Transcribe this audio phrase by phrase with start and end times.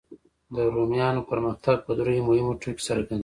[0.55, 3.19] د رومیانو پرمختګ په دریو مهمو ټکو کې څرګند دی.